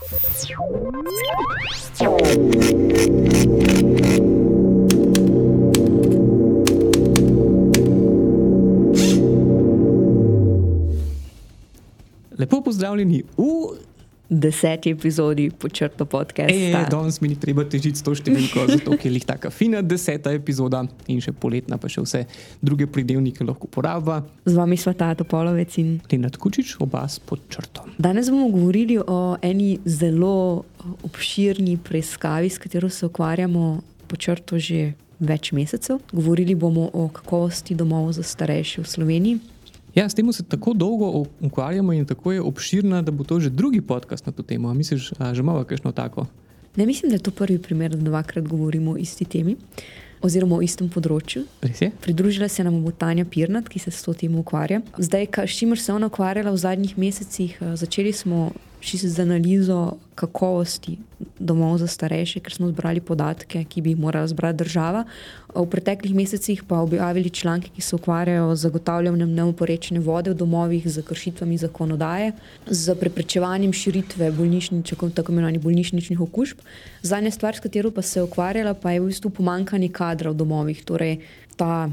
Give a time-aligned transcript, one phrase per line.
[0.00, 0.12] Lepo
[12.64, 13.59] pozdravljeni v
[14.30, 16.54] deseti epizodi počrto podcasta.
[16.54, 20.30] E, danes mi ni treba težiti s to številko, zato je jih tako fina deseta
[20.32, 22.22] epizoda in še poletna, pa še vse
[22.62, 24.20] druge pridevnike lahko uporablja.
[24.46, 27.88] Z vami sva Tato Polovec in Lenat Kučič, oba s podčrto.
[27.98, 30.64] Danes bomo govorili o eni zelo
[31.02, 35.98] obširni preiskavi, s katero se ukvarjamo počrto že več mesecev.
[36.14, 39.40] Govorili bomo o kakovosti domov za starejše v Sloveniji.
[39.94, 43.50] Ja, s tem se tako dolgo ukvarjamo in tako je obširna, da bo to že
[43.50, 44.74] drugi podcast na to temo.
[44.74, 46.26] Misliš, da že imamo kakšno tako?
[46.76, 49.56] Ne mislim, da je to prvi primer, da dvakrat govorimo o isti temi
[50.22, 51.46] oziroma o istem področju.
[52.04, 54.82] Pridružila se nam bo Tanja Pirnat, ki se s to temo ukvarja.
[54.98, 59.98] Zdaj, s čimer se je ona ukvarjala v zadnjih mesecih, začeli smo še z analizo
[60.16, 60.98] kakovosti
[61.38, 65.04] domov za starejše, ker smo zbrali podatke, ki bi jih morala zbrati država.
[65.52, 70.88] V preteklih mesecih pa objavili članke, ki se ukvarjajo z zagotavljanjem neoporečne vode v domovih,
[70.88, 72.32] z kršitvami zakonodaje,
[72.66, 76.60] z preprečevanjem širitve bolnišničnih, tako imenovanih bolnišničnih okužb.
[77.02, 80.40] Zadnja stvar, s katero pa se je ukvarjala, pa je v bistvu pomankanje kadra v
[80.40, 80.84] domovih.
[80.84, 81.20] Torej,
[81.56, 81.90] ta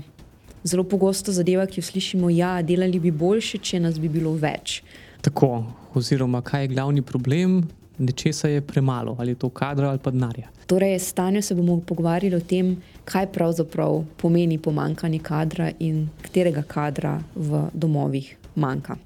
[0.63, 4.81] zelo pogosta zadeva, ki jo slišimo, ja, delali bi boljše, če nas bi bilo več.
[5.25, 5.63] Tako,
[5.97, 7.61] oziroma kaj je glavni problem,
[7.97, 10.47] nečesa je premalo, ali je to kadra ali pa denarja.
[10.67, 16.63] Torej, s Tanjo se bomo pogovarjali o tem, kaj pravzaprav pomeni pomankanje kadra in katerega
[16.67, 18.97] kadra v domovih manjka.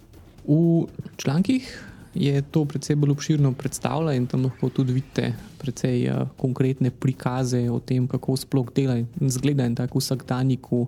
[0.48, 1.70] V člankih
[2.14, 7.70] je to precej bolj obširno predstavljeno in tam lahko tudi vidite precej uh, konkretne prikaze
[7.70, 10.86] o tem, kako sploh dela in zgleda in tako vsakdanjik v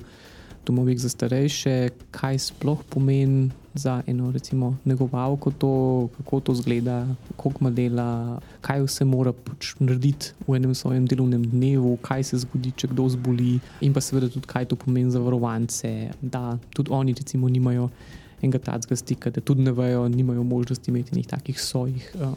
[0.66, 7.58] domovih za starejše, kaj sploh pomeni za eno, recimo, negovalko, to, kako to zgleda, koliko
[7.62, 12.74] ima dela, kaj vse mora pač narediti v enem svojem delovnem dnevu, kaj se zgodi,
[12.78, 17.16] če kdo zboli, in pa seveda tudi, kaj to pomeni za varovance, da tudi oni,
[17.18, 17.90] recimo, nimajo
[18.44, 22.12] enega takega stika, da tudi ne vejo, nimajo možnosti imeti nekih takih svojih.
[22.20, 22.34] Uh,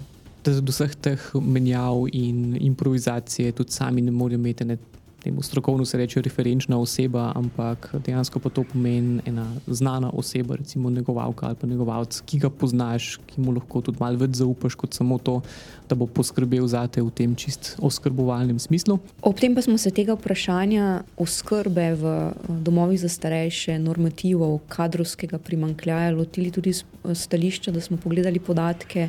[0.46, 4.76] Da od vseh teh menjav in improvizacije tudi sami ne morejo imeti
[5.26, 10.90] temu strokovno se reče referenčna oseba, ampak dejansko pa to pomeni ena znana oseba, recimo
[10.90, 14.94] negovalka ali pa negovalec, ki ga poznaš, ki mu lahko tudi malo več zaupaš kot
[14.94, 15.40] samo to,
[15.88, 19.00] da bo poskrbel za te v tem čist oskrbovalnem smislu.
[19.26, 22.16] Ob tem pa smo se tega vprašanja oskrbe v
[22.62, 26.84] domovih za starejše, normativov, kadrovskega primankljaja lotili tudi z
[27.14, 29.08] stališča, da smo pogledali podatke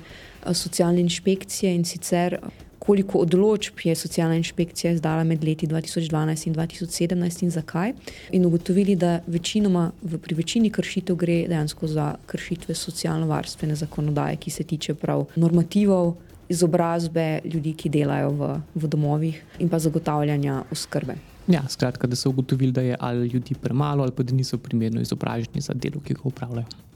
[0.53, 2.39] socialne inšpekcije in sicer
[2.87, 7.93] koliko odločb je socialna inšpekcija izdala med leti 2012 in 2017 in zakaj.
[8.31, 14.51] In ugotovili, da večinoma, v, pri večini kršitev gre dejansko za kršitve socialno-varstvene zakonodaje, ki
[14.51, 16.13] se tiče prav normativov,
[16.49, 21.17] izobrazbe ljudi, ki delajo v, v domovih in pa zagotavljanja oskrbe.
[21.47, 25.03] Ja, skratka, da so ugotovili, da je ali ljudi premalo, ali pa da niso primerno
[25.03, 26.87] izobraženi za delo, ki ga upravljajo.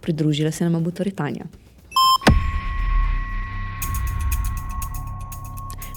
[0.00, 1.44] Pridružila se nam bo torej Tanja.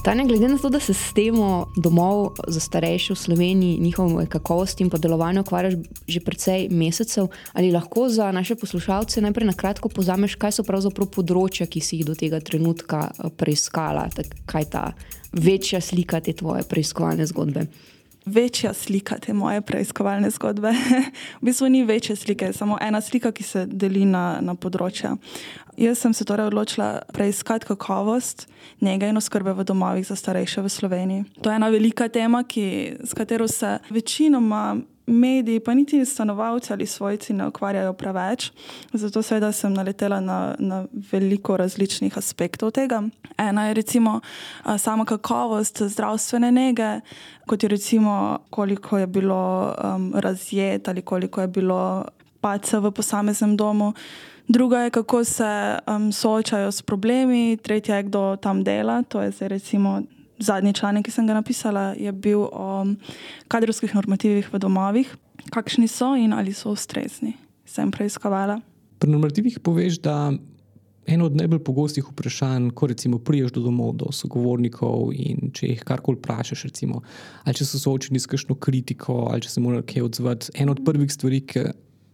[0.02, 1.34] Tanja, glede na to, da se s tem
[1.76, 5.74] domov za starejše v Sloveniji, njihovo kakovost in podelovanje ukvarjaš
[6.08, 11.10] že precej mesecev, ali lahko za naše poslušalce najprej na kratko pozameš, kaj so pravzaprav
[11.12, 14.08] področja, ki si jih do tega trenutka preiskala,
[14.46, 14.84] kaj je ta
[15.32, 17.66] večja slika te tvoje preiskovalne zgodbe?
[18.26, 20.72] Večja slika te moje preiskovalne zgodbe.
[21.40, 25.16] v bistvu ni večje slike, samo ena slika, ki se deli na, na področja.
[25.80, 28.48] Jaz sem se torej odločila preiskati kakovost
[28.80, 31.24] njega in oskrbe v domovih za starejše v Sloveniji.
[31.40, 34.76] To je ena velika tema, ki, s katero se večinoma
[35.10, 38.50] mediji, pa niti stanovalci ali svojci ne ukvarjajo preveč.
[38.92, 43.02] Zato seveda sem naletela na, na veliko različnih aspektov tega.
[43.38, 44.20] Ena je recimo
[44.78, 47.00] sama kakovost zdravstvene nege,
[47.46, 52.04] kot je recimo koliko je bilo um, razjet ali koliko je bilo
[52.40, 53.94] paca v posameznem domu
[54.52, 59.02] druga je, kako se um, soočajo s problemi, tretja je, kdo tam dela.
[59.02, 60.02] To je zdaj recimo
[60.40, 62.86] zadnji članek, ki sem ga napisala, je bil o
[63.48, 65.16] kadrovskih normativih v domovih,
[65.52, 67.36] kakšni so in ali so ustrezni.
[67.66, 68.60] Sem preiskovala.
[68.98, 70.32] Pri normativih poveš, da.
[71.10, 75.80] Eno od najbolj pogostih vprašanj, ko recimo priješ do domov, do sogovornikov in če jih
[75.88, 77.00] karkoli vprašaš, recimo,
[77.42, 80.52] ali če so soočeni s kakšno kritiko, ali če se morajo kaj odzvati.
[80.60, 81.64] Eno od prvih stvari, ki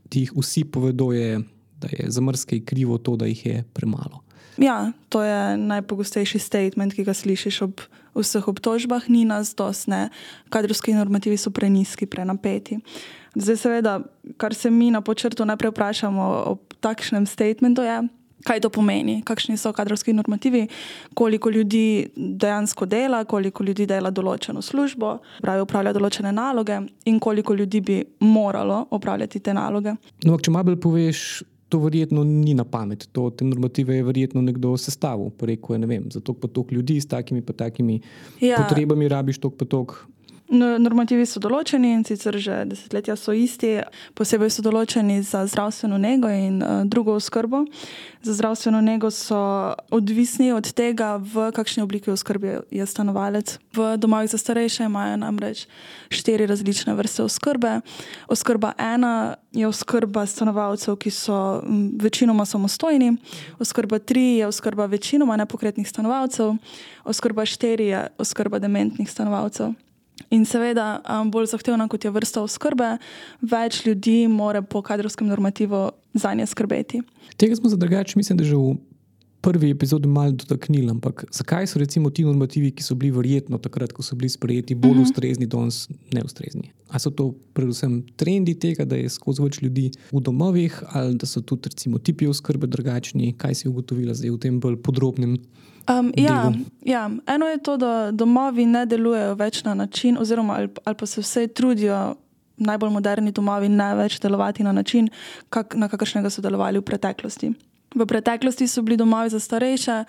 [0.09, 1.43] ti jih vsi povedo, je,
[1.83, 4.23] da je za mrske krivo to, da jih je premalo.
[4.57, 7.85] Ja, to je najpogostejši statement, ki ga slišiš ob
[8.17, 10.09] vseh obtožbah, ni nas dosne,
[10.49, 12.81] kadrovski normativi so preniski, prenapeti.
[13.37, 14.01] Zdaj, seveda,
[14.41, 17.99] kar se mi na počrtu najprej vprašamo ob takšnem statementu, je,
[18.47, 20.67] kaj to pomeni, kakšni so kadrovski normativi,
[21.15, 27.55] koliko ljudi dejansko dela, koliko ljudi dela določeno službo, pravi upravlja določene naloge in koliko
[27.55, 29.97] ljudi bi moralo upravljati te naloge.
[30.25, 31.43] No, če malo poveš.
[31.69, 35.33] To verjetno ni na pamet, to, te normative je verjetno nekdo sestavil.
[35.41, 38.01] Rekel je, ne vem, za to pa toliko ljudi s takimi pa takimi
[38.41, 38.61] ja.
[38.63, 40.16] potrebami, rabiš toliko pa No,
[40.49, 43.81] normativi so določeni in sicer že desetletja so isti,
[44.15, 47.65] posebej so določeni za zdravstveno nego in uh, drugo oskrbo.
[48.23, 53.59] Za zdravstveno nego so odvisni od tega, v kakšni obliki oskrbe je stanovalec.
[53.75, 55.67] V domovih za starejše imajo namreč
[56.11, 57.81] štiri različne vrste oskrbe.
[58.29, 61.63] Oskrba ena je oskrba stanovalcev, ki so
[62.03, 63.17] večinoma samostojni,
[63.59, 66.55] oskrba tri je oskrba večinoma nepokretnih stanovalcev,
[67.05, 69.75] oskrba štiri je oskrba dementnih stanovalcev.
[70.31, 72.97] In seveda, um, bolj zahtevna kot je vrsta oskrbe,
[73.43, 77.03] več ljudi mora po kadrovskem normativu za nje skrbeti.
[77.37, 78.75] Tega smo se drugače, mislim, da že v
[79.47, 80.91] prvi epizodi malo dotaknili.
[80.91, 84.75] Ampak zakaj so recimo ti normativi, ki so bili verjetno takrat, ko so bili sprejeti,
[84.75, 85.05] bolj uh mhm.
[85.05, 85.11] -huh.
[85.11, 86.73] ustrezni, danes neustrezni?
[86.89, 91.27] Ali so to predvsem trendi tega, da je skozi več ljudi v domovih, ali da
[91.27, 93.35] so tudi recimo tipi oskrbe drugačni?
[93.39, 95.39] Kaj si ugotovila zdaj v tem bolj podrobnem?
[95.87, 96.53] Um, ja,
[96.85, 101.07] ja, eno je to, da domovi ne delujejo več na način, oziroma ali, ali pa
[101.07, 102.17] se vse trudijo,
[102.57, 105.09] najbolj moderni domovi, ne več delovati na način,
[105.51, 107.53] kak, na kakršnega so delovali v preteklosti.
[107.95, 110.05] V preteklosti so bili domovi za starejše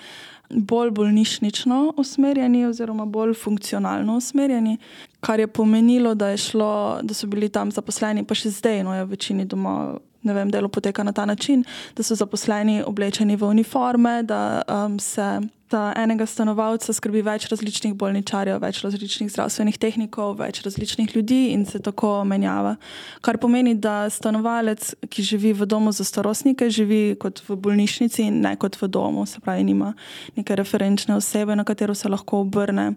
[0.50, 4.78] bolj bolnišnično usmerjeni, oziroma bolj funkcionalno usmerjeni,
[5.20, 8.96] kar je pomenilo, da, je šlo, da so bili tam zaposleni, pa še zdaj, no,
[8.96, 11.64] je v večini domov ne vem, delo poteka na ta način,
[11.96, 17.94] da so zaposleni oblečeni v uniforme, da um, se ta enega stanovalca skrbi več različnih
[18.00, 22.78] bolničarjev, več različnih zdravstvenih tehnikov, več različnih ljudi in se tako menjava.
[23.26, 28.42] Kar pomeni, da stanovalec, ki živi v domu za starostnike, živi kot v bolnišnici in
[28.46, 29.94] ne kot v domu, se pravi, nima
[30.40, 32.94] neke referenčne osebe, na katero se lahko obrne.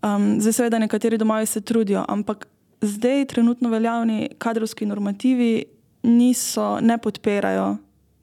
[0.00, 2.46] Um, zdaj, seveda, nekateri domovi se trudijo, ampak
[2.80, 5.66] zdaj, trenutno veljavni kadrovski normativi
[6.02, 7.76] niso, ne podpirajo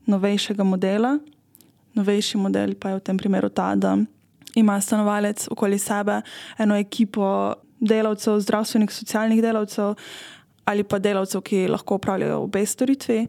[0.05, 1.17] novejšega modela.
[1.95, 3.97] Novejši model pa je v tem primeru ta, da
[4.55, 6.21] ima stanovalec okoli sebe
[6.57, 9.95] eno ekipo delavcev, zdravstvenih, socialnih delavcev
[10.65, 13.27] ali pa delavcev, ki lahko upravljajo obe storitvi,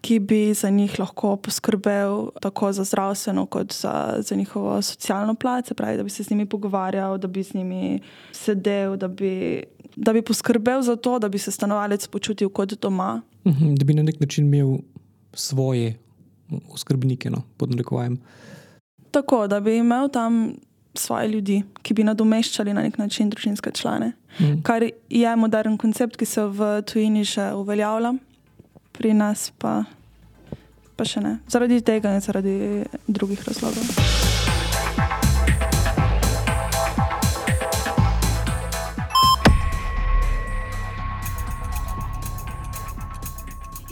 [0.00, 5.72] ki bi za njih lahko poskrbel tako za zdravstveno, kot za, za njihovo socialno plat,
[5.76, 8.00] pravi, da bi se z njimi pogovarjal, da bi z njimi
[8.32, 9.62] sedel, da bi,
[9.96, 13.22] da bi poskrbel za to, da bi se stanovalec počutil kot doma.
[13.46, 14.78] Mhm, da bi na nek način imel
[15.32, 15.98] svoje
[16.72, 18.18] oskrbnike, no, pod narekovajem.
[19.10, 20.54] Tako, da bi imel tam
[20.94, 24.12] svoje ljudi, ki bi nadomeščali na nek način družinske člane.
[24.38, 24.62] Mm.
[24.62, 28.14] Kar je modern koncept, ki se v tujini že uveljavlja,
[28.92, 29.82] pri nas pa,
[30.96, 31.38] pa še ne.
[31.48, 34.13] Zaradi tega in zaradi drugih razlogov.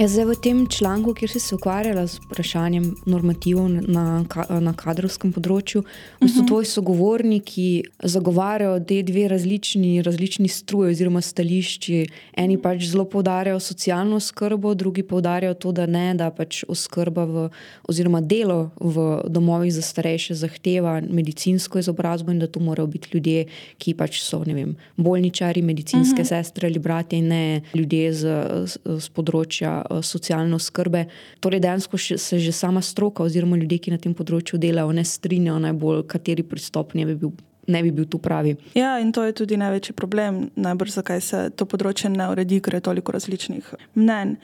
[0.02, 4.25] Ja, zdaj, v tem članku, kjer si se ukvarjala z vprašanjem normativov na,
[4.60, 5.87] na kadrovskem področju, uh
[6.19, 6.31] -huh.
[6.34, 12.06] so tvoji sogovorniki zagovarjajo te dve različni, različni struje oziroma stališči.
[12.37, 17.48] Eni pač zelo poudarjajo socialno skrbo, drugi poudarjajo to, da ne, da pač oskrba v,
[17.88, 23.46] oziroma delo v domovih za starejše zahteva medicinsko izobrazbo in da to morajo biti ljudje,
[23.79, 26.29] ki pač so vem, bolničari, medicinske uh -huh.
[26.29, 28.22] sestre ali bratje, in ne ljudje z,
[28.67, 29.92] z, z področja.
[29.93, 31.05] Eh, socialne oskrbe.
[31.41, 35.58] Torej, dejansko se že sama stroka, oziroma ljudje, ki na tem področju delajo, ne strinjajo
[35.58, 37.32] najbolj, kateri pristop ne bi bil.
[37.70, 38.56] Ne bi bil tu pravi.
[38.75, 42.75] Ja, in to je tudi največji problem, najbrž zakaj se to področje ne uredi, ker
[42.75, 44.34] je toliko različnih mnen.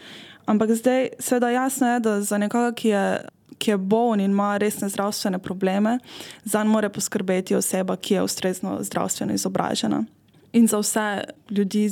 [0.46, 3.02] Ampak zdaj, seveda, jasno je, da za nekoga, ki je,
[3.58, 5.96] ki je boln in ima resne zdravstvene probleme,
[6.44, 10.04] za njega mora poskrbeti oseba, ki je ustrezno zdravstveno izobražena.
[10.52, 11.08] In za vse
[11.50, 11.90] ljudi,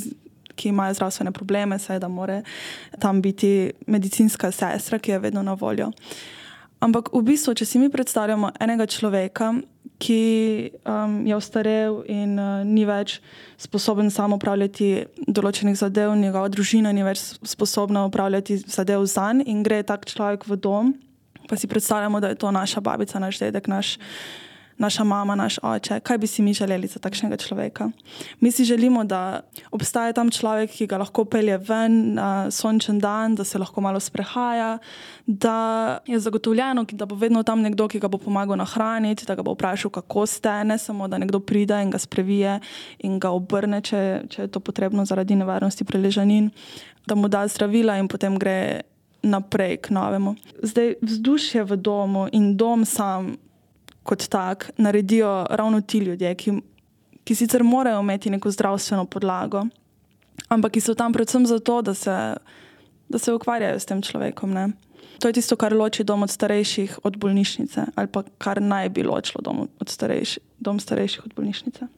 [0.57, 2.41] ki imajo zdravstvene probleme, seveda mora
[2.99, 5.91] tam biti medicinska sestra, ki je vedno na voljo.
[6.83, 9.55] Ampak v bistvu, če si mi predstavljamo enega človeka,
[9.97, 10.21] ki
[10.85, 13.17] um, je ostarel in uh, ni več
[13.57, 19.63] sposoben samo upravljati določenih zadev, njegova družina ni več sposobna upravljati zadev za njim, in
[19.65, 20.93] gre tak človek v dom,
[21.49, 23.97] pa si predstavljamo, da je to naša babica, naš dedek, naš
[24.77, 27.89] naša mama, naš oče, kaj bi si mi želeli za takšnega človeka.
[28.39, 29.41] Mi si želimo, da
[29.71, 33.99] obstaja tam človek, ki ga lahko pelje ven na sončen dan, da se lahko malo
[33.99, 34.77] sprehaja,
[35.25, 39.43] da je zagotovljeno, da bo vedno tam nekdo, ki ga bo pomagal nahraniti, da ga
[39.43, 42.59] bo vprašal, kako ste, ne samo da nekdo pride in ga sprevije
[42.99, 46.51] in ga obrne, če, če je to potrebno zaradi nevarnosti preležanin,
[47.07, 48.81] da mu da zdravila in potem gre
[49.23, 50.35] naprej k novemu.
[50.63, 53.35] Zdaj, vzdušje v domu in dom sam
[54.07, 56.55] kot tak naredijo ravno ti ljudje, ki,
[57.23, 59.65] ki sicer morajo imeti neko zdravstveno podlago,
[60.47, 62.17] ampak ki so tam predvsem zato, da se,
[63.09, 64.53] da se ukvarjajo s tem človekom.
[64.53, 64.69] Ne?
[65.19, 69.03] To je tisto, kar loči dom od starejših od bolnišnice, ali pa kar naj bi
[69.03, 71.89] ločilo dom, starejši, dom starejših od bolnišnice.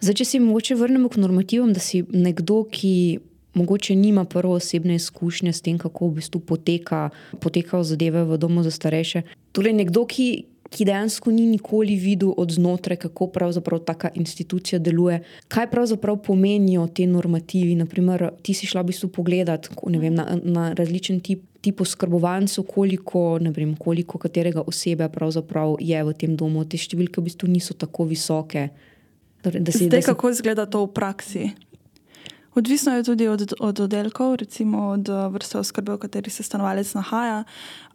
[0.00, 3.20] Zdaj, če se morda vrnemo k normativom, da si nekdo, ki
[3.58, 8.62] morda nima prvo osebne izkušnje s tem, kako v bistvu poteka, potekajo zadeve v domu
[8.62, 9.24] za starejše.
[9.52, 15.20] Torej, nekdo, ki, ki dejansko ni nikoli videl od znotraj, kako pravzaprav ta institucija deluje,
[15.48, 17.74] kaj pravzaprav pomenijo ti normativi.
[17.74, 21.46] Naprimer, ti si šla v bistvu pogledat vem, na, na različen tip.
[21.60, 25.10] Tipo skrbovancev, koliko, vem, koliko katerega osebe
[25.78, 28.70] je v tem domu, te številke v bistvu niso tako visoke.
[29.44, 30.06] Torej, si, Zdaj, si...
[30.08, 31.50] kako izgleda to v praksi?
[32.54, 36.94] Odvisno je tudi od, od oddelkov, recimo od eh, vrste oskrbe, v kateri se stanovalec
[36.94, 37.44] nahaja.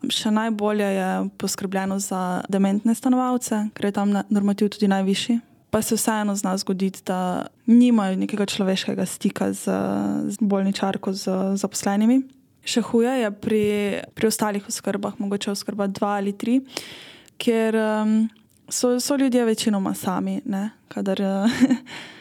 [0.10, 5.40] Še najbolje je poskrbljeno za dementne stanovalce, ker je tam normativ tudi najvišji.
[5.70, 9.76] Pa se vseeno zna zgoditi, da nimajo nekega človeškega stika z,
[10.32, 12.22] z bolničarko, z zaposlenimi.
[12.66, 13.66] Še huje je pri,
[14.16, 16.62] pri ostalih oskrbah, mogoče oskrba dva ali tri,
[17.38, 18.16] ker um,
[18.70, 20.40] so, so ljudje večinoma sami,
[20.88, 21.22] kadar,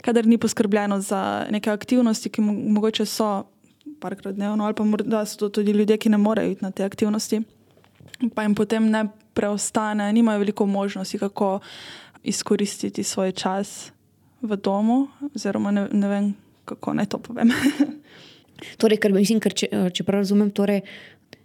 [0.00, 3.44] kadar ni poskrbljeno za neke aktivnosti, ki mogoče so
[4.00, 6.84] parkrat dnevno, ali pa morda so to tudi ljudje, ki ne morejo iti na te
[6.84, 7.42] aktivnosti,
[8.34, 11.58] pa jim potem ne preostane, nimajo veliko možnosti, kako
[12.22, 13.92] izkoristiti svoj čas
[14.42, 17.52] v domu, oziroma ne, ne vem, kako naj to povem.
[18.80, 20.82] torej, ker mislim, ker če, če prav razumem, torej.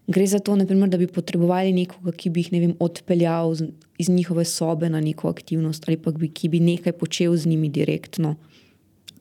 [0.08, 3.56] Gre za to, naprimer, da bi potrebovali nekoga, ki bi jih vem, odpeljal
[3.98, 7.70] iz njihove sobe na neko aktivnost ali pa bi, ki bi nekaj počel z njimi
[7.70, 8.36] direktno.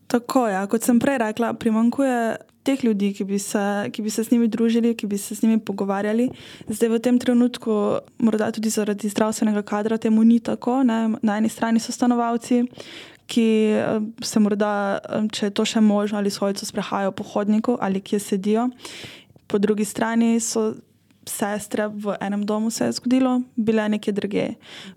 [0.07, 0.67] Tako je, ja.
[0.67, 3.63] kot sem prej rekla, primankuje teh ljudi, ki bi, se,
[3.93, 6.31] ki bi se z njimi družili, ki bi se z njimi pogovarjali.
[6.69, 10.83] Zdaj, v tem trenutku, morda tudi zaradi zdravstvenega kadra, temu ni tako.
[10.83, 11.17] Ne?
[11.23, 12.63] Na eni strani so stanovalci,
[13.27, 13.49] ki
[13.81, 18.01] eh, se morda, eh, če je to še možno, ali svojco sprehajajo po hodniku ali
[18.01, 18.69] kje sedijo.
[19.55, 20.75] Po drugi strani so
[21.31, 24.49] sestre v enem domu se je zgodilo, bile nekje druge.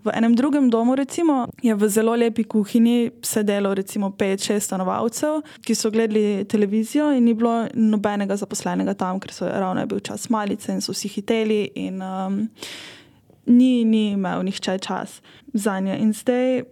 [0.04, 5.44] V enem drugem domu, recimo, je v zelo lepi kuhinji sedelo recimo pet, šest stanovalcev,
[5.62, 10.26] ki so gledali televizijo in ni bilo nobenega zaposlenega tam, ker so ravno bil čas
[10.26, 12.48] malice in so vsi hiteli in um,
[13.46, 15.20] ni, ni imel nihče čas
[15.54, 16.02] za nje.
[16.02, 16.64] In zdaj,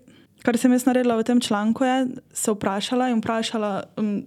[0.43, 4.25] kar sem jaz naredila v tem članku, je se vprašala in vprašala um,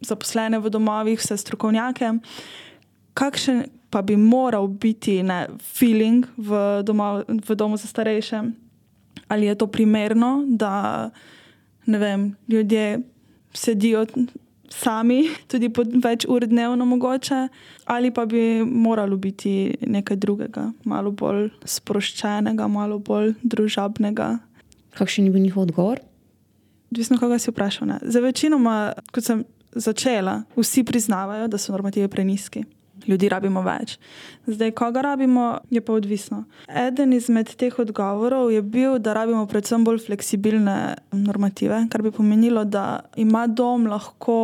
[0.00, 2.14] zaposlene v domovih, vse strokovnjake,
[3.16, 8.42] kakšen, pa bi moral biti ne, feeling v, doma, v domu za starejše.
[9.28, 11.10] Ali je to primerno, da
[11.86, 13.00] vem, ljudje
[13.54, 14.04] sedijo
[14.68, 17.46] sami, tudi po več ur dnevno, mogoče,
[17.88, 24.36] ali pa bi moralo biti nekaj drugega, malo bolj sproščenega, malo bolj družabnega.
[24.96, 26.00] Kakšen je bil njihov odgovor?
[26.92, 27.98] Odvisno, koga si vprašal.
[28.02, 28.60] Za večino,
[29.12, 29.44] kot sem
[29.76, 32.64] začela, vsi priznavajo, da so normativi preniski
[33.08, 33.96] ljudi rabimo več.
[34.46, 36.44] Zdaj, koga rabimo, je pa odvisno.
[36.68, 42.64] Eden izmed teh odgovorov je bil, da rabimo predvsem bolj fleksibilne normative, kar bi pomenilo,
[42.64, 44.38] da ima dom lahko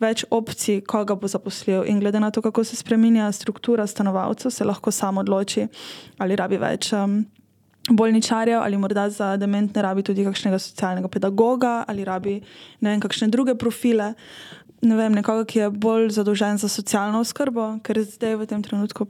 [0.00, 1.84] več opcij, koga bo zaposlil.
[1.88, 5.68] In glede na to, kako se spremenja struktura stanovalcev, se lahko sam odloči,
[6.18, 6.92] ali rabi več.
[6.92, 7.24] Um,
[7.88, 12.34] Bolničarjev ali morda za dementne rabi tudi kakšnega socialnega pedagoga ali rabi
[12.80, 14.12] ne vem, kakšne druge profile
[14.82, 19.08] ne vem, nekoga, ki je bolj zadolžen za socialno oskrbo, ker zdaj v tem trenutku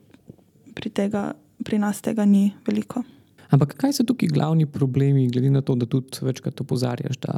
[0.75, 1.32] pri, tega,
[1.64, 3.04] pri nas tega ni veliko.
[3.48, 7.37] Ampak kaj so tukaj glavni problemi, glede na to, da tudi večkrat opozarjaš, da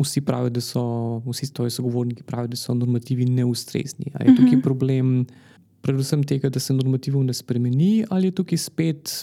[0.00, 0.82] vsi pravijo, da so
[1.26, 4.12] vsi stoji sogovorniki pravijo, da so normativi neustrezni?
[4.14, 4.64] Ali je tukaj mhm.
[4.64, 5.26] problem
[5.82, 9.14] predvsem tega, da se normativov ne spremeni, ali je tukaj spet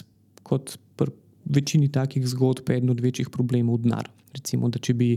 [0.42, 1.10] kot pri
[1.44, 4.10] večini takih zgodb eden od večjih problemov denar?
[4.34, 5.14] Recimo, da če bi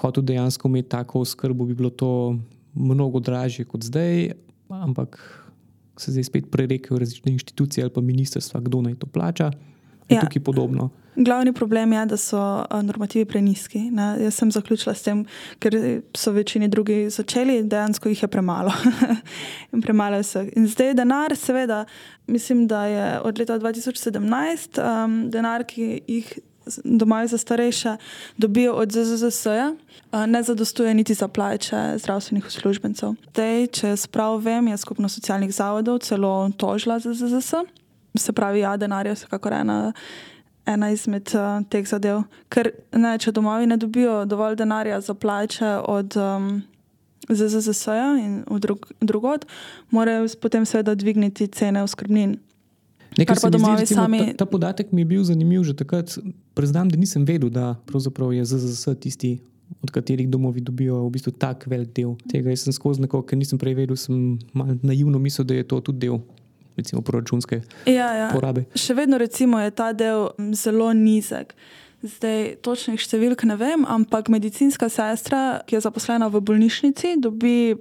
[0.00, 2.10] hotel dejansko imeti tako oskrbo, bi bilo to
[2.74, 4.30] mnogo dražje kot zdaj,
[4.68, 5.18] ampak
[5.96, 9.50] se zdaj spet prerekajo različne inštitucije ali pa ministrstva, kdo naj to plača.
[10.08, 10.20] Je ja.
[10.20, 10.90] tukaj podobno.
[11.16, 13.78] Glavni problem je, da so normativi preniski.
[13.90, 14.16] Ne?
[14.22, 15.24] Jaz sem zaključila s tem,
[15.58, 15.74] ker
[16.16, 18.72] so večini drugi začeli, dejansko jih je premalo.
[19.72, 20.44] in premalo je.
[20.56, 21.84] In zdaj denar, seveda,
[22.26, 26.38] mislim, da je od leta 2017 um, denar, ki jih
[26.84, 27.96] domovi za starejše
[28.36, 29.74] dobijo od ZZS-ja,
[30.26, 33.14] ne zadostuje niti za plače zdravstvenih uslužbencev.
[33.32, 37.54] Tej, če sprav vem, je skupnost socialnih zavodov celo tožila ZZS.
[38.18, 39.92] Se pravi, ja, denar je vsekakor ena,
[40.66, 42.24] ena izmed uh, teh zadev.
[42.48, 46.62] Ker ne, če domovi ne dobijo dovolj denarja za plače od, um,
[47.28, 49.46] ZZS-ja in drug, drugod,
[49.90, 52.38] morajo potem seveda dvigniti cene oskrbnin.
[53.18, 54.18] Nekaj pa domovi sami.
[54.32, 56.18] Ta, ta podatek mi je bil zanimiv že takrat.
[56.54, 57.76] Priznam, da nisem vedel, da
[58.32, 59.38] je ZZS tisti,
[59.82, 62.50] od katerih domovi dobijo v bistvu tak velik del tega.
[62.50, 64.38] Jaz sem skozi neko, ker nisem prej vedel, sem
[64.82, 66.20] naivno mislil, da je to tudi del.
[66.78, 67.60] Recimo proračunske
[67.90, 68.26] ja, ja.
[68.30, 68.68] porabe.
[68.78, 71.56] Še vedno recimo, je ta del zelo nizek.
[72.06, 77.74] Zdaj, točnih številk ne vem, ampak medicinska sestra, ki je zaposlena v bolnišnici, dobi,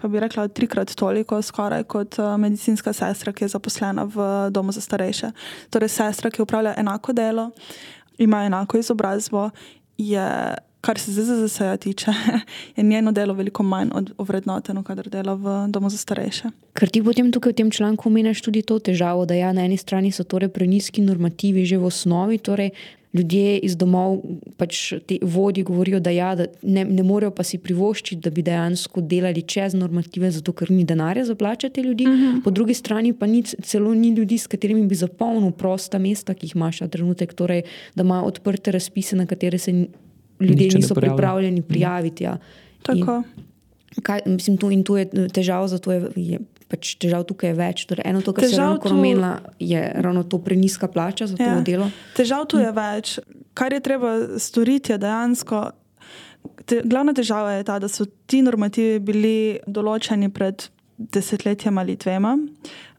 [0.00, 4.72] pa bi rekla, trikrat toliko, skoraj kot uh, medicinska sestra, ki je zaposlena v domu
[4.72, 5.32] za starejše.
[5.70, 7.50] Torej, sestra, ki upravlja enako delo,
[8.18, 9.50] ima enako izobrazbo,
[9.98, 12.14] je, kar se vse tiče,
[12.76, 16.50] je njeno delo veliko manj ovrednoteno, kadar dela v domu za starejše.
[16.78, 19.76] Ker ti potem tukaj v tem članku omenjaš tudi to težavo, da ja, na eni
[19.76, 22.70] strani so torej preniski normativi že v osnovi, torej
[23.12, 24.18] ljudje iz domov,
[24.56, 28.44] pač ti vodji govorijo, da, ja, da ne, ne morejo pa si privoščiti, da bi
[28.44, 32.06] dejansko delali čez normative, zato ker ni denarja za plačati ljudi.
[32.06, 32.24] Uh mhm.
[32.24, 32.44] -huh.
[32.44, 36.46] Po drugi strani pa ni, celo ni ljudi, s katerimi bi zapolnil prosta mesta, ki
[36.46, 37.62] jih imaš na trenutek, torej,
[37.94, 39.72] da imajo odprte razpise, na katere se
[40.40, 42.24] ljudje Niče niso pripravljeni prijaviti.
[42.24, 42.38] Ja.
[42.82, 43.22] Tako.
[44.02, 46.38] Kaj, mislim, tu, in tu je težava, zato je, je
[46.68, 47.84] pač težav tukaj več.
[47.88, 51.48] Torej, eno, to, kar se je lahko omenila, je ravno to preniska plača za to
[51.48, 51.60] ja.
[51.64, 51.90] delo.
[52.16, 52.76] Težav tu je hm.
[52.76, 53.18] več.
[53.58, 55.62] Kar je treba storiti, je dejansko.
[56.68, 62.36] Te, glavna težava je ta, da so ti normativi bili določeni pred desetletjem ali dvema.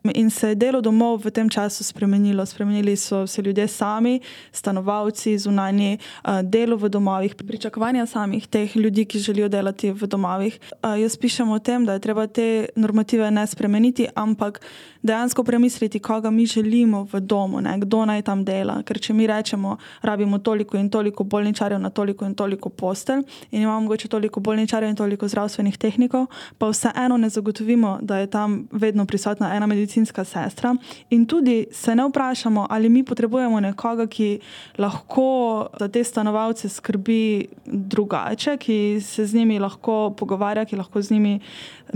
[0.04, 2.46] In se je delo domov v tem času spremenilo.
[2.46, 4.20] Spremenili so se ljudje sami,
[4.52, 5.98] stanovalci, zunanji,
[6.44, 10.60] delo v domovih, pričakovanja samih teh ljudi, ki želijo delati v domovih.
[10.84, 14.62] Jaz pišem o tem, da je treba te normative ne spremeniti, ampak
[15.04, 17.76] dejansko premisliti, koga mi želimo v domu, ne?
[17.80, 18.84] kdo naj tam dela.
[18.84, 23.62] Ker če mi rečemo, rabimo toliko in toliko bolničarjev na toliko in toliko postelj in
[23.62, 26.26] imamo mogoče toliko bolničarjev in toliko zdravstvenih tehnikov,
[26.58, 29.89] pa vseeno ne zagotovimo, da je tam vedno prisotna ena medicinska
[30.24, 30.76] sestra.
[31.10, 34.40] In tudi se ne vprašamo, ali mi potrebujemo nekoga, ki
[34.78, 41.12] lahko za te stanovalce skrbi drugače, ki se z njimi lahko pogovarja, ki lahko z
[41.12, 41.40] njimi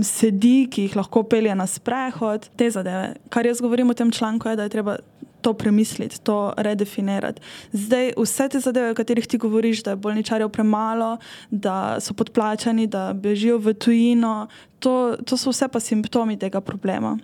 [0.00, 3.14] sedi, ki jih lahko pelje na sprehod, te zadeve.
[3.30, 4.96] Kar jaz govorim v tem članku, je, da je treba
[5.44, 7.42] to premisliti, to redefinirati.
[7.72, 11.18] Zdaj, vse te zadeve, o katerih ti govoriš, da je bolničarjev premalo,
[11.50, 14.46] da so podplačani, da bežijo v tujino,
[14.80, 17.18] to, to so vse pa simptomi tega problema.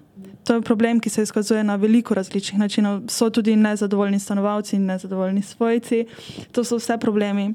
[0.51, 3.01] To je problem, ki se izkazuje na veliko različnih načinov.
[3.09, 6.07] So tudi nezadovoljni stanovalci in nezadovoljni svojci.
[6.53, 7.55] To so vse problemi.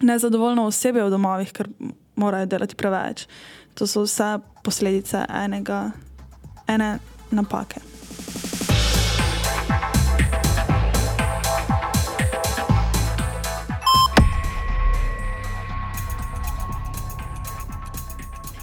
[0.00, 1.68] Nezadovoljno osebe v domovih, ker
[2.16, 3.26] morajo delati preveč.
[3.74, 5.90] To so vse posledice enega,
[6.66, 6.98] ene
[7.30, 7.84] napake.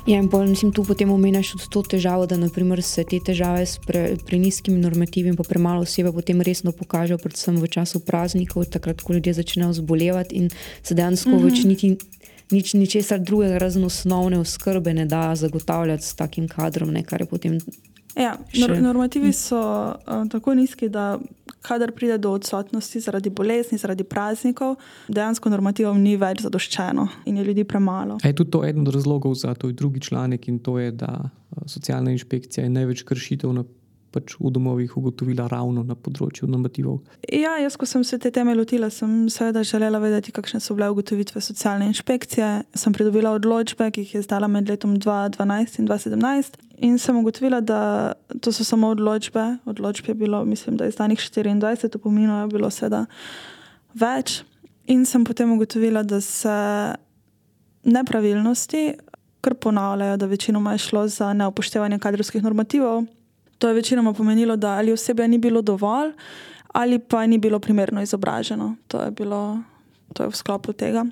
[0.09, 3.65] Ja, in bolj, mislim, tu potem omenjaš tudi to težavo, da naprimer, se te težave
[3.65, 9.03] s pre, prenizkimi normativi in premalo osebe potem resno pokažejo, predvsem v času praznikov, takrat,
[9.05, 10.49] ko ljudje začnejo zbolevati in
[10.83, 11.45] se dejansko mm -hmm.
[11.45, 11.97] več niti
[12.51, 17.27] nič, ničesar drugega, razen osnovne oskrbe, ne da zagotavljati s takim kadrom, ne, kar je
[17.27, 17.59] potem.
[18.15, 21.19] Ja, nor normativi so uh, tako nizki, da
[21.69, 24.77] kadar pride do odsotnosti zaradi bolezni, zaradi praznikov,
[25.07, 28.17] dejansko normativom ni več zadoščeno in je ljudi premalo.
[28.23, 31.29] Je tudi to eden od razlogov za to drugi članek in to je, da
[31.65, 33.63] socialna inšpekcija je največ kršitev na
[34.09, 37.01] pač v domovih ugotovila ravno na področju normativov?
[37.29, 40.89] Ja, jaz, ko sem se te teme lotila, sem seveda želela vedeti, kakšne so bile
[40.89, 42.49] ugotovitve socialne inšpekcije.
[42.73, 46.59] Sem pridobila odločbe, ki jih je izdala med letom 2012 in 2017.
[46.81, 49.57] In sem ugotovila, da to so samo odločbe.
[49.65, 53.05] Odločb je bilo, mislim, da je izdanih 24, to pomeni, da je bilo seveda
[53.93, 54.43] več.
[54.87, 56.55] In sem potem ugotovila, da se
[57.83, 58.93] nepravilnosti
[59.41, 63.05] kar ponavljajo, da večinoma je šlo za neupoštevanje kadrovskih normativov.
[63.57, 66.11] To je večinoma pomenilo, da ali osebe ni bilo dovolj,
[66.73, 68.75] ali pa ni bilo primerno izobraženo.
[68.87, 69.59] To je bilo
[70.13, 71.05] to je v sklopu tega.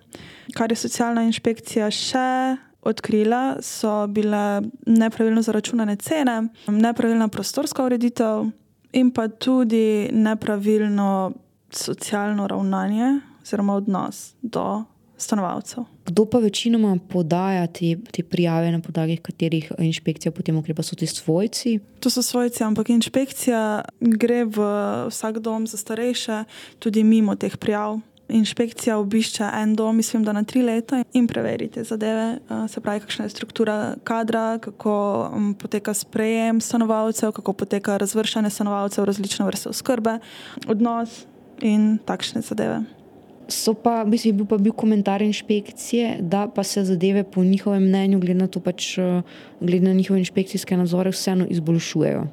[0.53, 8.47] Kar je socialna inšpekcija še odkrila, so bile nepravilno zaračunane cene, nepravilna prostorska ureditev
[8.93, 11.31] in pa tudi nepravilno
[11.71, 14.83] socialno ravnanje oziroma odnos do
[15.17, 15.83] stanovalcev.
[16.05, 21.07] Kdo pa večinoma podaja te, te prijave, na podlagi katerih inšpekcija potem ukrepa, so ti
[21.07, 21.79] svojci?
[21.99, 24.67] To so svojci, ampak inšpekcija gre v
[25.09, 26.43] vsak dom za starejše,
[26.79, 27.99] tudi mimo teh prijav.
[28.29, 32.99] Inšpekcija obišče en dom, mislim, da na tri leta in preveri te zadeve, se pravi,
[32.99, 34.95] kakšna je struktura kadra, kako
[35.59, 40.19] poteka sprejem stanovalcev, kako poteka razvrščanje stanovalcev različne vrste oskrbe,
[40.67, 41.23] odnos
[41.61, 42.83] in takšne zadeve.
[43.47, 48.19] So pa, bistvu, bil pa bil komentar inšpekcije, da pa se zadeve po njihovem mnenju,
[48.19, 49.21] glede na, pač, eh,
[49.61, 52.27] glede na njihove inšpekcijske nadzore, vseeno izboljšujejo.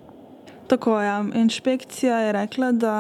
[0.67, 1.07] Tako je.
[1.07, 1.25] Ja.
[1.35, 2.95] Inšpekcija je rekla, da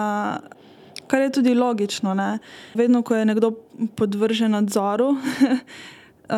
[1.06, 2.38] kar je tudi logično, ne?
[2.74, 3.50] vedno, ko je nekdo
[3.96, 5.16] podvržen nadzoru,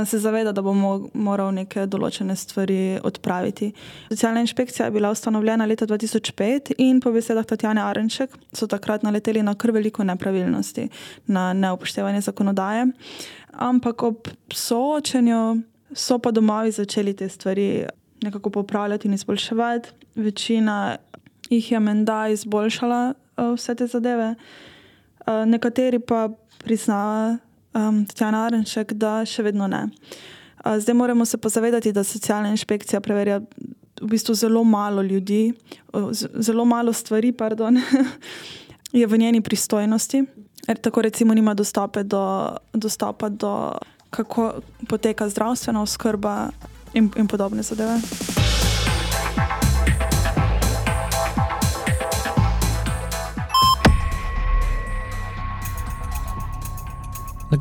[0.07, 0.73] se zaveda, da bo
[1.15, 3.71] moral neke določene stvari odpraviti.
[4.11, 9.45] Socialna inšpekcija je bila ustanovljena leta 2005 in po besedah Tatjane Arenček so takrat naleteli
[9.47, 10.89] na kar veliko nepravilnosti,
[11.31, 12.89] na neupoštevanje zakonodaje.
[13.53, 15.63] Ampak ob soočenju
[15.95, 17.87] so pa domovi začeli te stvari
[18.23, 19.89] nekako popravljati in izboljševati.
[20.17, 20.97] Večina
[21.51, 26.29] jih je menda izboljšala vse te zadeve, uh, nekateri pa
[26.65, 27.39] priznavajo,
[27.75, 29.87] um, Tatjana Arenšek, da še vedno ne.
[30.65, 33.41] Uh, zdaj moramo se pa zavedati, da socialna inšpekcija preverja
[34.01, 35.55] v bistvu zelo malo ljudi,
[36.39, 37.81] zelo malo stvari, pardon,
[39.01, 40.25] je v njeni pristojnosti.
[40.69, 43.73] Er, tako recimo nima dostope do, dostopa do,
[44.11, 44.55] kako
[44.89, 46.51] poteka zdravstvena oskrba
[46.95, 48.01] in, in podobne zadeve.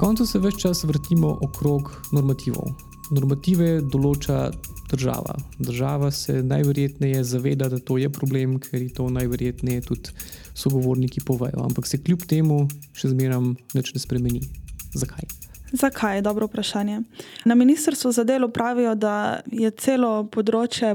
[0.06, 2.76] Koncu se več čas vrtimo okrog normativov.
[3.16, 4.52] Normative določa
[4.92, 5.34] država.
[5.58, 10.14] Država se najverjetneje zaveda, da to je problem, ker je to najverjetneje tudi
[10.54, 11.64] sogovorniki povejo.
[11.66, 12.60] Ampak se kljub temu
[12.94, 13.42] še zmeraj
[13.74, 14.44] nič ne spremeni.
[14.94, 15.26] Zakaj?
[15.74, 17.02] Zakaj je dobro vprašanje?
[17.50, 20.94] Na ministrstvu za delo pravijo, da je celo področje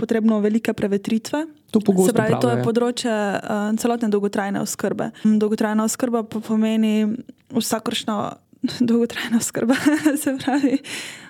[0.00, 1.44] potrebno velike prevetritve.
[1.76, 5.12] To, se pravi, to je področje uh, celotne dolgotrajne oskrbe.
[5.28, 7.04] Dolgotrajna oskrba pa pomeni
[7.52, 8.45] vsakršno
[8.88, 9.74] dolgotrajno oskrbo.
[10.22, 10.78] se pravi,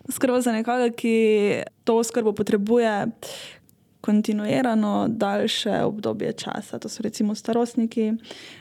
[0.08, 1.16] oskrba za nekoga, ki
[1.84, 3.06] to oskrbo potrebuje,
[4.06, 6.78] kontinuirano daljše obdobje časa.
[6.78, 8.12] To so recimo starostniki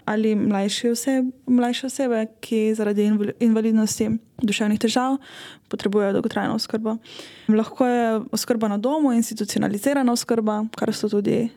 [0.06, 4.10] ali mlajše osebe, mlajše osebe ki zaradi invalidnosti,
[4.42, 5.18] duševnih težav
[5.70, 6.98] potrebujejo dolgotrajno oskrbo.
[7.48, 11.50] Lahko je oskrba na domu, institucionalizirana oskrba, kar so tudi,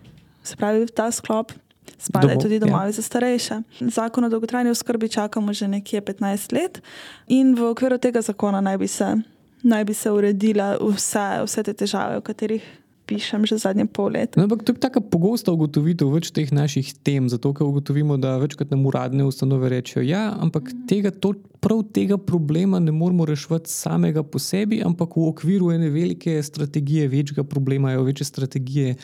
[0.43, 1.53] se pravi, ta sklop.
[1.99, 2.93] Spadajo tudi domovi ja.
[2.93, 3.61] za starejše.
[3.81, 6.83] Zakon o dolgotrajni oskrbi čakamo že nekje 15 let,
[7.27, 9.15] in v okviru tega zakona naj bi se,
[9.63, 12.63] naj bi se uredile vse, vse te težave, o katerih
[13.09, 14.37] pišem že zadnje pol leta.
[14.37, 18.37] No, ampak to je tako pogosta ugotovitev več teh naših tem, zato ker ugotovimo, da
[18.37, 20.85] večkrat nam uradne ustanove rečejo, ja, ampak mhm.
[20.91, 21.33] tega, to,
[21.65, 27.09] prav tega problema ne moramo rešiti samega po sebi, ampak v okviru ene velike strategije,
[27.09, 28.95] večjega problema, večje strategije.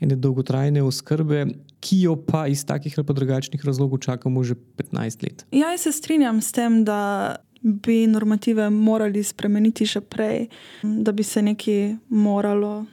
[0.00, 1.46] Ene dolgotrajne oskrbe,
[1.80, 5.46] ki jo pa iz takih ali drugačnih razlogov čakamo že 15 let.
[5.50, 10.48] Ja, se strinjam s tem, da bi normative morali spremeniti že prej,
[10.82, 12.86] da bi se nekaj moralo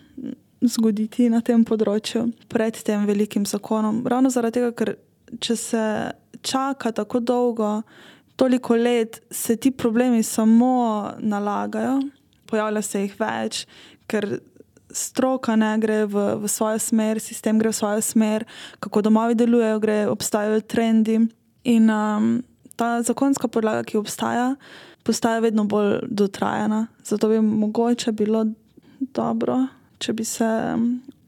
[0.62, 4.04] zgoditi na tem področju pred tem velikim zakonom.
[4.08, 4.96] Ravno zaradi tega, ker
[5.44, 5.84] če se
[6.44, 7.82] čaka tako dolgo,
[8.40, 12.00] toliko let, se ti problemi samo nalagajo,
[12.50, 13.66] pojavlja se jih več,
[14.08, 14.40] ker
[14.94, 18.46] stroka ne gre v, v svojo smer, sistem gre v svojo smer,
[18.80, 21.20] kako domovi delujejo, gre, obstajajo trendi.
[21.64, 22.34] In um,
[22.76, 24.54] ta zakonska podlaga, ki obstaja,
[25.04, 26.88] postaja vedno bolj dotrajana.
[27.04, 28.46] Zato bi mogoče bilo
[29.00, 29.64] dobro
[30.04, 30.50] če bi se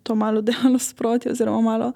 [0.04, 1.92] to malo delalo sproti, oziroma malo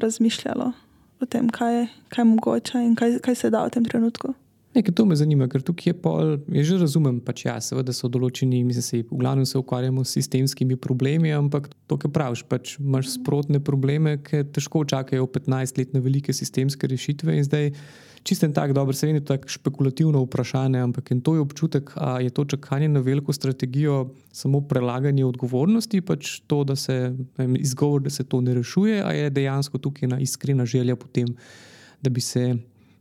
[0.00, 0.72] razmišljalo
[1.20, 4.34] o tem, kaj je, kaj je mogoče in kaj, kaj se da v tem trenutku.
[4.70, 8.06] Nekaj to me zanima, ker tukaj je pol, jaz že razumem, pač ja, seveda so
[8.12, 12.76] določeni, mislim, se v glavnem se ukvarjamo s sistemskimi problemi, ampak to, kar praviš, pač
[12.78, 17.72] imaš sprotne probleme, ki težko čakajo 15 let na velike sistemske rešitve in zdaj
[18.22, 22.44] čisten tak, dobro, se vidi, tako špekulativno vprašanje, ampak to je občutek, da je to
[22.44, 28.24] čakanje na veliko strategijo samo prelaganje odgovornosti, pač to, da se vem, izgovor, da se
[28.24, 31.34] to ne rešuje, a je dejansko tukaj ena iskrena želja potem,
[32.02, 32.54] da bi se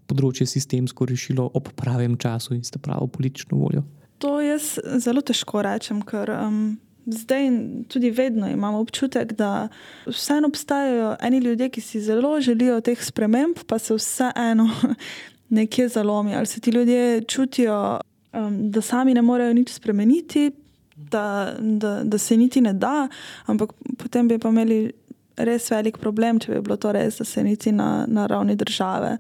[0.10, 3.86] področje sistemsko rešilo ob pravem času in s pravo politično voljo.
[4.20, 6.34] To jaz zelo težko rečem, ker.
[6.36, 6.78] Um
[7.10, 9.68] zdaj in tudi vedno imamo občutek, da
[10.06, 14.70] vseeno obstajajo eni ljudje, ki si zelo želijo teh sprememb, pa se vseeno
[15.50, 16.36] nekje zalomi.
[16.36, 18.00] Ali se ti ljudje čutijo,
[18.34, 20.52] um, da sami ne morejo nič spremeniti,
[20.96, 23.08] da, da, da se niti ne da,
[23.46, 24.92] ampak potem bi pa imeli
[25.38, 29.18] res velik problem, če bi bilo to res, da se niti na, na ravni države.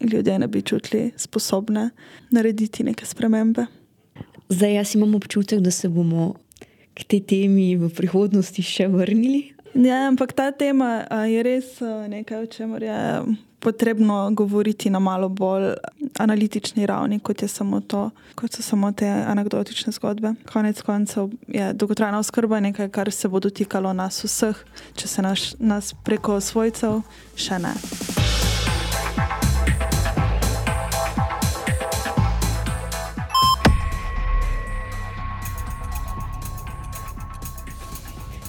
[0.00, 1.90] Ljudje ne bi čutili sposobne
[2.30, 3.66] narediti neke spremembe.
[4.48, 6.34] Zdaj, jaz imam občutek, da se bomo
[6.94, 9.52] k tej temi v prihodnosti še vrnili?
[9.74, 12.98] Ja, ampak ta tema je res nekaj, o čemer je
[13.60, 15.74] potrebno govoriti na malo bolj
[16.18, 20.34] analitični ravni, kot, samo to, kot so samo te anekdotične zgodbe.
[20.52, 24.64] Konec koncev je dolgotrajna oskrba nekaj, kar se bo dotikalo nas vseh,
[24.96, 27.02] če se naš, nas preko svojcev
[27.36, 27.76] še ne.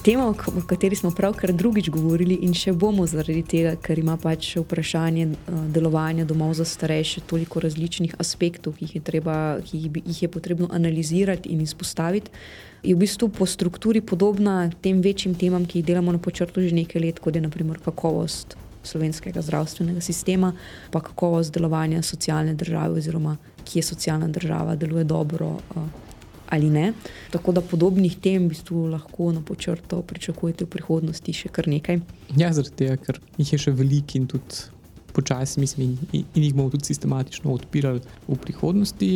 [0.02, 0.34] Tema, o
[0.66, 5.60] kateri smo pravkar drugič govorili, in še bomo zaradi tega, ker ima pač vprašanje uh,
[5.70, 10.66] delovanja domov za starejše toliko različnih aspektov, ki jih je, treba, ki jih je potrebno
[10.74, 12.34] analizirati in izpostaviti,
[12.82, 16.74] je v bistvu po strukturi podobna tem večjim temam, ki jih delamo na počrtu že
[16.74, 20.50] nekaj let, kot je naprimer kakovost slovenskega zdravstvenega sistema,
[20.90, 25.60] pa kakovost delovanja socialne države, oziroma kje socialna država deluje dobro.
[25.76, 26.10] Uh,
[26.52, 26.92] ali ne.
[27.32, 32.02] Tako da podobnih tem v bistvu lahko na počrto pričakujete v prihodnosti še kar nekaj.
[32.36, 34.68] Ja, zaradi tega, ker jih je še veliko in tudi
[35.12, 39.10] počasi, mislim, in, in jih bomo tudi sistematično odpirali v prihodnosti.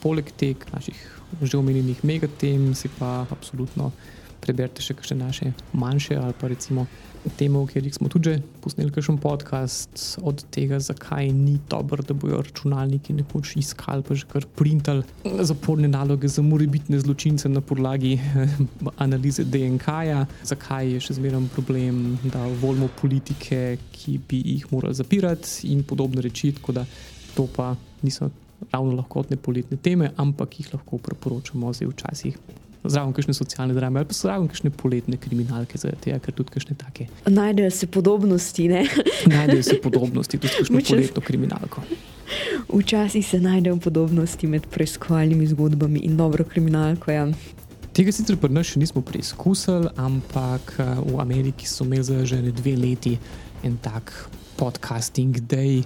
[0.00, 1.00] Poleg teh naših
[1.42, 3.92] že omenjenih megatem, si pa absolutno
[4.40, 6.86] preberite še kakšne naše manjše ali pa recimo
[7.36, 12.40] teme, o katerih smo tudi posneli kakšen podcast, od tega, zakaj ni dobro, da bojo
[12.42, 15.04] računalniki nekoč iskali, pa že kar printali
[15.46, 18.18] zaporne naloge za morebitne zločince na podlagi
[19.04, 25.70] analize DNK-ja, zakaj je še zmeraj problem, da volimo politike, ki bi jih morali zapirati
[25.72, 26.52] in podobne reči.
[26.56, 26.86] Tako da
[27.34, 28.30] to pa niso
[28.72, 32.40] ravno lahkotne poletne teme, ampak jih lahko priporočamo zdaj včasih
[32.84, 37.06] zraven kakšne socialne drame ali pa zraven kakšne poletne kriminalke, tega, ker tudi kakšne take.
[37.26, 38.68] Najdejo se podobnosti.
[39.34, 41.84] Najdejo se podobnosti tudi s kakšno poletno kriminalko.
[42.70, 47.10] Včasih se najdejo podobnosti med preiskovalnimi zgodbami in dobro kriminalko.
[47.10, 47.26] Ja.
[47.92, 52.76] Tega sicer pri nas še nismo preizkusili, ampak eh, v Ameriki so imeli že dve
[52.78, 53.18] leti
[53.66, 54.12] en tak
[54.56, 55.82] podcasting day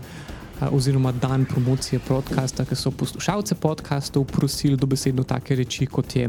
[0.60, 6.28] oziroma dan promocije podcasta, ki so poslušalce podcastov prosili do besedno take reči, kot je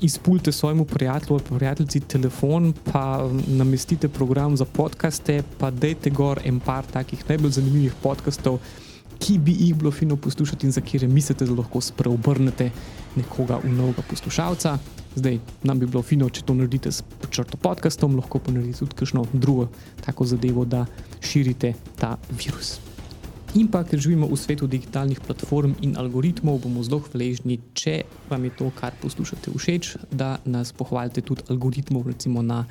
[0.00, 6.60] izpulte svojemu prijatelju ali prijateljici telefon, pa namestite program za podcaste, pa dejte gor en
[6.60, 8.58] par takih najbolj zanimivih podcastov,
[9.18, 12.70] ki bi jih bilo fino poslušati in za kire mislite, da lahko spreobrnete
[13.16, 14.78] nekoga v novega poslušalca.
[15.14, 18.98] Zdaj nam bi bilo fino, če to naredite s črto podcastom, lahko pa naredite tudi
[18.98, 19.68] kakšno drugo
[20.04, 20.86] tako zadevo, da
[21.20, 22.93] širite ta virus.
[23.54, 28.42] In pa, ker živimo v svetu digitalnih platform in algoritmov, bomo zelo hvaležni, če vam
[28.48, 32.64] je to, kar poslušate, všeč, da nas pohvalite tudi algoritmov, recimo na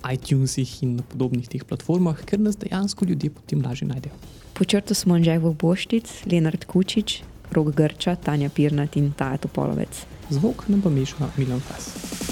[0.00, 4.16] iTunesih in na podobnih teh platformah, ker nas dejansko ljudje potem lažje najdejo.
[4.56, 7.20] Počrto smo Anžaj Boštic, Leonard Kučič,
[7.52, 9.92] Rog Grča, Tanja Pirnat in Taja Topolovec.
[10.32, 12.29] Zvok nam pa meša Milan Fas.